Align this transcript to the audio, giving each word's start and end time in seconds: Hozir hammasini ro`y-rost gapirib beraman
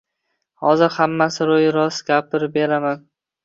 Hozir 0.63 0.93
hammasini 0.97 1.49
ro`y-rost 1.67 2.05
gapirib 2.11 2.61
beraman 2.61 3.09